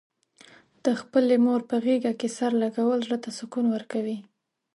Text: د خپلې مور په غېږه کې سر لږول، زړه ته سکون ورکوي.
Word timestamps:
د 0.83 0.85
خپلې 1.01 1.35
مور 1.45 1.61
په 1.69 1.75
غېږه 1.83 2.13
کې 2.19 2.27
سر 2.37 2.51
لږول، 2.61 2.99
زړه 3.05 3.17
ته 3.23 3.29
سکون 3.37 3.65
ورکوي. 3.71 4.17